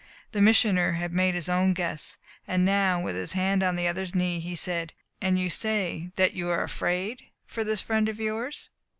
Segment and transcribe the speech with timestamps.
[0.31, 2.17] The Missioner had made his own guess.
[2.47, 6.33] And now, with his hand on the other's knee, he said: "And you say that
[6.33, 8.69] you are afraid for this friend of yours?"